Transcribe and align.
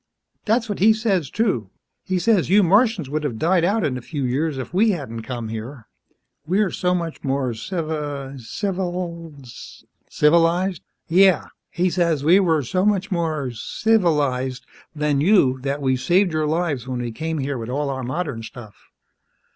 "That's 0.45 0.67
what 0.67 0.79
he 0.79 0.93
says 0.93 1.29
too. 1.29 1.69
He 2.03 2.17
says, 2.17 2.49
you 2.49 2.63
Martians 2.63 3.07
would 3.07 3.23
have 3.23 3.37
died 3.37 3.63
out 3.63 3.85
in 3.85 3.99
a 3.99 4.01
few 4.01 4.23
years, 4.23 4.57
if 4.57 4.73
we 4.73 4.89
hadn't 4.89 5.21
come 5.21 5.49
here. 5.49 5.85
We're 6.47 6.71
so 6.71 6.95
much 6.95 7.23
more 7.23 7.51
civi... 7.51 8.41
civili..." 8.41 9.31
"Civilized?" 10.09 10.81
"Yeah. 11.07 11.45
He 11.69 11.91
says, 11.91 12.23
we 12.23 12.39
were 12.39 12.63
so 12.63 12.83
much 12.83 13.11
more 13.11 13.51
'civ 13.51 14.01
ilized' 14.03 14.65
than 14.95 15.21
you 15.21 15.59
that 15.59 15.83
we 15.83 15.95
saved 15.95 16.33
your 16.33 16.47
lives 16.47 16.87
when 16.87 16.99
we 16.99 17.11
came 17.11 17.37
here 17.37 17.59
with 17.59 17.69
all 17.69 17.91
our 17.91 18.01
modern 18.01 18.41
stuff." 18.41 18.73